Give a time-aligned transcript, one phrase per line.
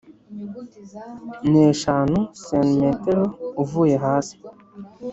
[1.49, 2.79] N eshanu cm
[3.63, 4.35] uvuye hasi